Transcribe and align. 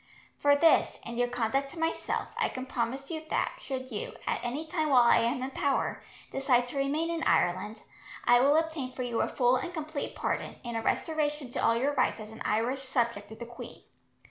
For 0.39 0.55
this, 0.55 0.97
and 1.05 1.15
your 1.19 1.27
conduct 1.27 1.69
to 1.73 1.79
myself, 1.79 2.29
I 2.35 2.49
can 2.49 2.65
promise 2.65 3.11
you 3.11 3.21
that 3.29 3.59
should 3.59 3.91
you, 3.91 4.13
at 4.25 4.43
any 4.43 4.65
time 4.65 4.89
while 4.89 5.03
I 5.03 5.19
am 5.19 5.43
in 5.43 5.51
power, 5.51 6.01
decide 6.31 6.65
to 6.69 6.77
remain 6.79 7.11
in 7.11 7.21
Ireland, 7.21 7.83
I 8.25 8.39
will 8.39 8.55
obtain 8.57 8.93
for 8.93 9.03
you 9.03 9.21
a 9.21 9.27
full 9.27 9.57
and 9.57 9.71
complete 9.75 10.15
pardon, 10.15 10.55
and 10.65 10.75
a 10.75 10.81
restoration 10.81 11.51
to 11.51 11.63
all 11.63 11.75
your 11.77 11.93
rights 11.93 12.19
as 12.19 12.31
an 12.31 12.41
Irish 12.43 12.81
subject 12.81 13.29
of 13.29 13.37
the 13.37 13.45
queen. 13.45 13.83